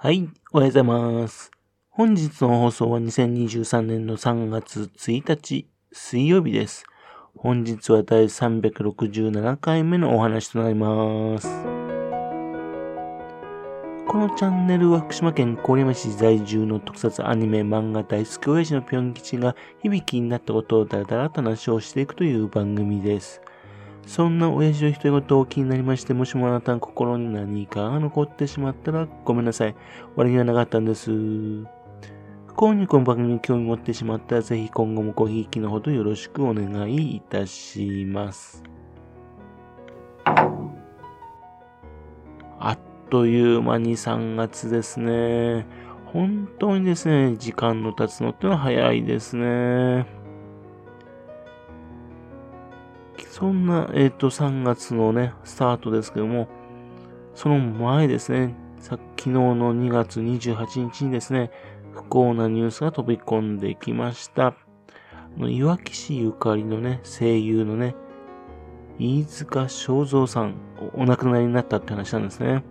[0.00, 1.50] はい、おはようございます。
[1.90, 6.84] 本日の放送は2023年の3月1日水曜日です。
[7.36, 11.48] 本日は第367回目のお話となります。
[14.06, 23.42] このチャンネルは福島県郡山市在住の特撮アニメ漫画大好き親父のぴょん吉が響きになったことをだらだらと話をしていくという番組です。
[24.08, 29.76] そんな親父の独り言を気になりまして、もしもあなたの心に何かが残ってしまったらごめんなさい。
[30.16, 31.12] 悪気はなかったんです。
[31.12, 31.66] 不
[32.56, 38.64] 幸にこの番組に興味持ってしまったら、ぜひ今後もごひいきのほどよろしくお願いいたします。
[40.24, 40.32] あ
[42.72, 42.78] っ
[43.10, 45.66] という間に3月ですね。
[46.06, 50.06] 本当にですね、時間の経つのってのは早いですね。
[53.38, 56.48] そんな、えっ、ー、と、3月のね、スタートですけども、
[57.36, 61.52] その前ですね、さ昨日の2月28日にですね、
[61.92, 64.54] 不幸なニュースが飛び込んできました。
[65.38, 67.94] いわき市ゆかりのね、声優のね、
[68.98, 70.56] 飯塚正蔵さん、
[70.94, 72.64] お亡くなりになったって話なんですね。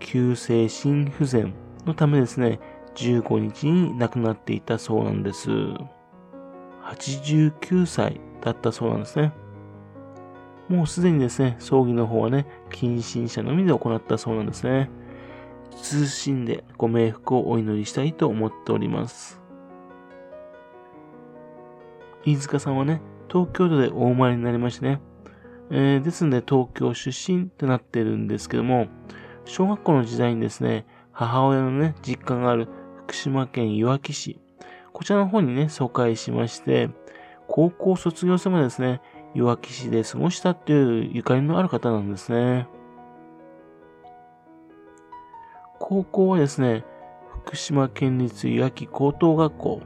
[0.00, 1.54] 急性心不全
[1.86, 2.58] のためですね、
[2.96, 5.48] 15日に亡くなっていたそうなんです。
[6.82, 9.32] 89歳だったそうなんですね。
[10.68, 14.90] もうすでにですね、葬儀の方はね、近親者のみで行ったそうなんですね。
[15.82, 19.40] 通信でご冥福をお祈りしたいと思っております。
[22.24, 25.00] 飯塚さんはね、東京都でお生まれになりましてね、
[25.70, 28.88] えー、ですので東京出身ってなってるんですけども、
[29.44, 32.68] 小学校の時代にですね、母親のね、実家がある
[33.06, 34.38] 福島県いわき市、
[34.92, 36.90] こちらの方にね、疎開しまして、
[37.48, 39.00] 高校卒業生までですね、
[39.34, 42.68] いわき市で過ごしたっていうゆかりのある方なんですね。
[45.80, 46.84] 高校はですね、
[47.44, 49.80] 福島県立いわき高等学校。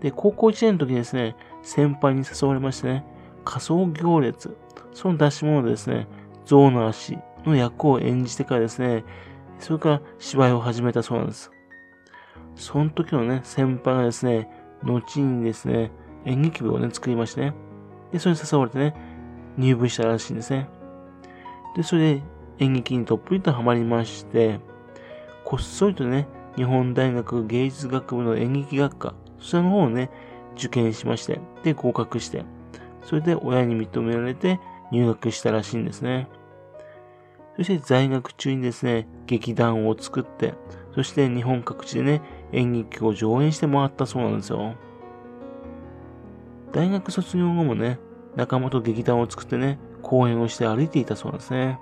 [0.00, 3.04] で、高校1年の時にですね、先輩に誘われましてね、
[3.44, 4.56] 仮想行列。
[4.92, 6.06] その出し物でですね、
[6.44, 9.04] 象の足の役を演じてからですね、
[9.58, 11.50] それから芝居を始めたそうなんです。
[12.54, 14.50] その時のね、先輩がですね、
[14.82, 15.90] 後にですね、
[16.28, 17.54] 演劇部をね、作りましてね。
[18.12, 18.94] で、それに誘われてね、
[19.56, 20.68] 入部したらしいんですね。
[21.74, 22.22] で、それで
[22.58, 24.60] 演劇にどっぷりとハマりまして、
[25.44, 30.10] こっそりとね、日本大学芸術学部の演劇学科、そちらの方をね、
[30.56, 32.44] 受験しまして、で、合格して、
[33.02, 34.60] それで親に認められて
[34.92, 36.28] 入学したらしいんですね。
[37.56, 40.54] そして在学中にですね、劇団を作って、
[40.94, 42.22] そして日本各地でね、
[42.52, 44.74] 演劇を上演してもらったそうなんですよ。
[46.78, 47.98] 大学卒業後もね、
[48.36, 51.80] 仲間と劇団を作ってね、公演をして歩いていたそうなんですね。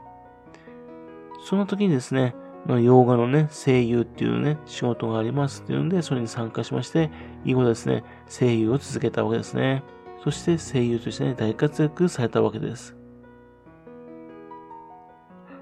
[1.45, 2.35] その時にですね、
[2.67, 7.11] 洋画のね、声優っていうね、仕事がありますっていうんで、それに参加しまして、
[7.45, 9.83] 以後ですね、声優を続けたわけですね。
[10.25, 12.97] そして声優としてね、大活躍されたわけです。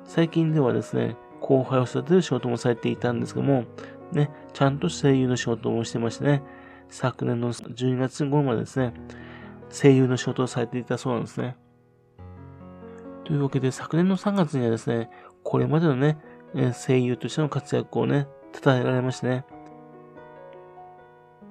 [0.05, 3.65] 最近ではですね、後輩を育てる仕事もされていたんですけども、
[4.12, 6.45] ね、ちゃんと声優の仕事もしてましてね、
[6.89, 8.95] 昨年の12月頃までですね、
[9.75, 11.57] 声優の仕事をされていたそうなんですね。
[13.25, 15.11] というわけで、昨年の3月にはですね、
[15.43, 16.17] これまでのね、
[16.87, 18.29] 声優としての活躍をね、
[18.63, 19.45] 称えられましてね、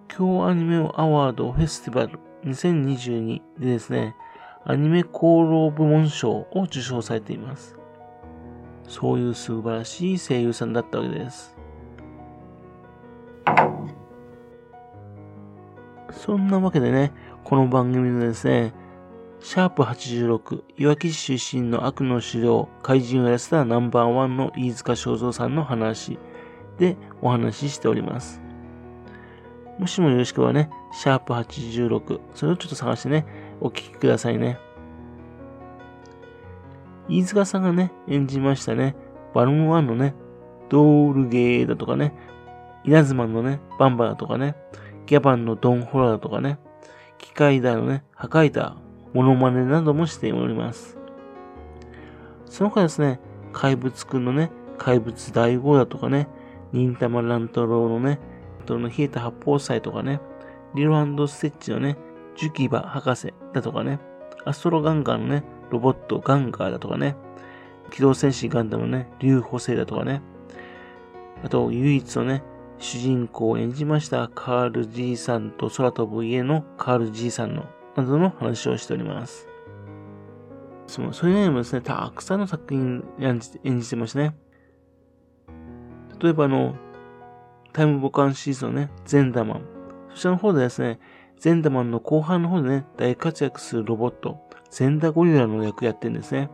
[0.07, 4.15] 京アニメアワードフェスティバル2022でですね、
[4.63, 7.75] アニメ功労部門賞を受賞されています。
[8.87, 11.57] そういう素晴らしい声優さんだったわけです。
[16.13, 17.11] そんなわけでね、
[17.43, 18.73] この番組でですね、
[19.39, 26.17] シャープ86、いわき市出身の悪の狩猟、怪人をやらせたナンバーワンの飯塚正蔵さんの話
[26.77, 28.41] でお話ししております。
[29.79, 33.25] もしもよろしければね、シャープ86、それをちょっと探してね、
[33.59, 34.59] お聞きくださいね。
[37.09, 38.95] 飯塚さんがね、演じましたね、
[39.33, 40.13] バルーン1のね、
[40.69, 42.13] ドールゲーだとかね、
[42.85, 44.55] 稲妻のね、バンバだとかね、
[45.13, 46.57] ギャバンのドンホラーとかね、
[47.19, 48.77] 機械だのね、破壊だ、
[49.13, 50.97] モノマネなどもしております。
[52.47, 53.19] その他ですね、
[53.51, 54.49] 怪物くんのね、
[54.79, 56.27] 怪物大号だとかね、
[56.71, 58.17] 忍たま乱太郎のね、
[58.65, 60.19] との冷えた八宝菜とかね、
[60.73, 60.95] リロ
[61.27, 61.95] ステッチのね、
[62.35, 63.99] ジュキバ博士だとかね、
[64.45, 67.15] アストロガンガーのね、ロボットガンガーだとかね、
[67.91, 70.23] 機動戦士ガンダムのね、竜補正だとかね、
[71.43, 72.41] あと唯一のね、
[72.83, 77.65] 主人公を演じましたカール G さんと空飛ぶ家のカール G さんの
[77.95, 79.47] などの話をしております。
[80.87, 84.35] そのそれ以外にもですね、たくさんの作品演じ演じてますね。
[86.21, 86.75] 例えばあの、
[87.71, 89.65] タイムボカンシーズンのね、ゼンダマン。
[90.09, 90.99] そちらの方でですね、
[91.39, 96.49] ゼンダマンの後半の方でね、大活躍するロボット、ゼンダゴリラの役やってるんですね。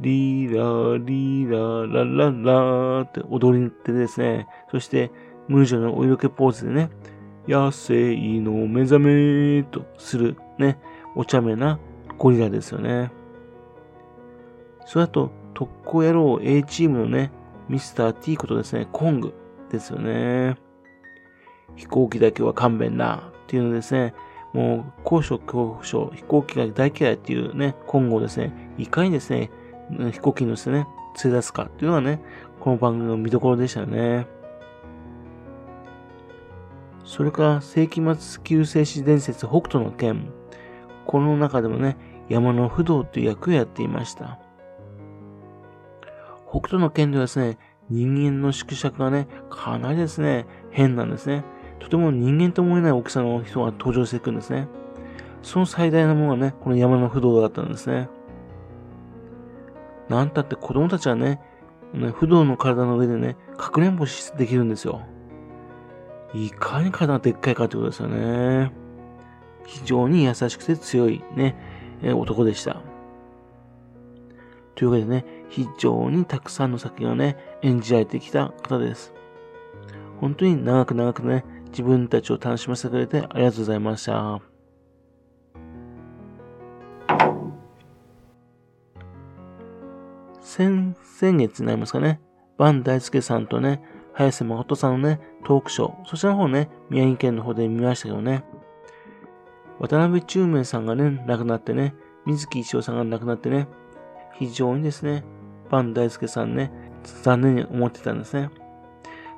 [0.00, 5.10] リーラー、リーラー、ラララーって踊りってですね、そして、
[5.48, 6.90] 無女のお色気ポーズでね、
[7.48, 10.78] 野生の目覚めとするね、
[11.16, 11.80] お茶目な
[12.18, 13.10] ゴリラですよね。
[14.86, 17.32] それだと、特攻野郎 A チームのね、
[17.68, 19.34] ミスター T ことですね、コング
[19.70, 20.56] ですよね。
[21.76, 24.14] 飛行機だけは勘弁なっていうのですね、
[24.52, 29.50] もう高所恐怖症、飛行機が大嫌いっていうね、今後ですね、いかにですね、
[29.90, 30.86] 飛行機に乗せてね、
[31.22, 32.20] 連れ出すかっていうのがね、
[32.60, 34.26] この番組の見どころでしたよね。
[37.04, 40.30] それから世紀末救世主伝説北斗の剣。
[41.06, 41.96] この中でもね、
[42.28, 44.38] 山の不動という役をやっていました。
[46.46, 47.58] 北斗の剣ではですね、
[47.88, 51.44] 人間の縮尺がね、かなりですね、変なんですね。
[51.78, 54.68] とても人間と思えない大きさの人が登場していくんですね。
[55.42, 58.08] その最大のものがね、この山の不動だったんですね。
[60.08, 61.40] なんたって子供たちはね、
[62.14, 65.02] 不動の体の上でね、かくれんぼしできるんですよ。
[66.34, 68.72] いかに体がでっかいかってことですよね。
[69.64, 71.56] 非常に優しくて強いね、
[72.02, 72.82] え男でした。
[74.74, 79.12] というわけでね、非常にたくさんの作品をね、演じられてきた方です。
[80.20, 84.57] 本当に長く長くね、自分たちを楽しませてくれてありがとうございました。
[90.48, 92.22] 先、先月になりますかね、
[92.56, 93.82] バン大輔さんとね、
[94.14, 98.44] 早瀬誠さんのね、トークショー、そちらの方ね、宮城県の方で見ましたけどね、
[99.78, 103.68] 渡辺中明さんがね、亡くなってね、水木一郎さんが亡くなってね、
[104.38, 105.22] 非常にですね、
[105.70, 106.72] バン大輔さんね、
[107.22, 108.48] 残念に思ってたんですね。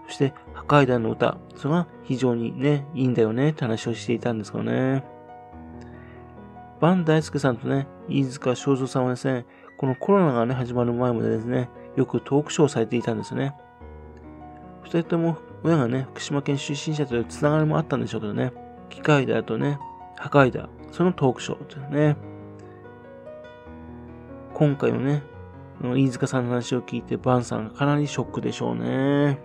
[0.06, 5.04] そして、破壊団の歌、それが非常にね、いいんだよねって話をしていたんですけどね。
[6.80, 9.44] バン大輔さんとね、飯塚正蔵さんはですね、
[9.80, 13.54] このコロナがね、始まる前までですね、よくトークショーをされていたんですね。
[14.82, 18.52] 二人とも親がね、福島県出身者というつながりもあったんでしょうけどね、
[18.90, 19.78] 機械だとね、
[20.18, 22.16] 破壊だ、そのトークショーというね、
[24.52, 25.22] 今回のね、
[25.82, 29.38] 飯塚さんの話を聞いて、バンさんがかなりショックでしょうね。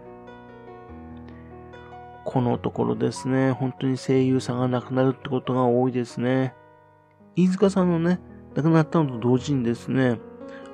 [2.26, 6.54] このところですね、本当に声優さんが亡くなるってことが多いですね。
[7.38, 8.20] 飯塚さんのね、
[8.56, 10.20] 亡くなったのと同時にですね、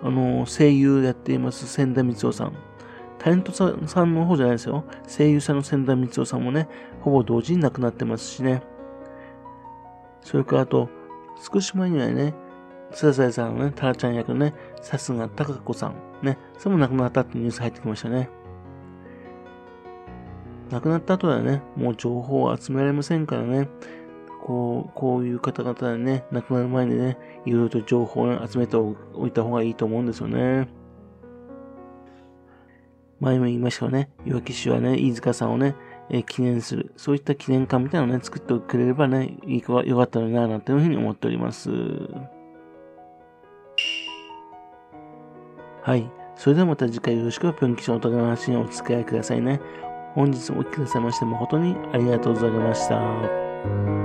[0.04, 2.54] あの、声優やっています千田光夫さん。
[3.18, 3.66] タレントさ
[4.04, 4.83] んの方じゃないですよ。
[5.07, 6.68] 声優さんの千田光夫さんもね、
[7.01, 8.63] ほぼ同時に亡くなってますしね。
[10.22, 10.89] それからあと、
[11.51, 12.33] 少し前にはね、
[12.92, 15.95] 津田さんのね、タラちゃん役のね、さすが高子さん。
[16.22, 18.30] ね、それも亡くなったってニュース入ってきましたね。
[20.69, 23.69] 亡くなった後はね、もう情報を集められませんからね、
[24.46, 28.96] こう、こういう方々でね、亡くなる前にね、いろいろと情報を集めてお
[29.28, 30.68] いた方がいいと思うんですよね。
[33.20, 35.76] 前も言いましたよね、岩木氏はね、飯塚さんをね、
[36.10, 41.70] え記念する、そういった記念館みたいなのをね、作ってくれればね、いいか、よかったのにな、なんていうふうに思っております。
[45.84, 46.10] はい。
[46.36, 49.62] それではまた次回よろしくぴょん吉のお互いの話にお付き合いくださいね。
[50.16, 54.00] 本日もお聴きくださいまして誠にありがとうございました。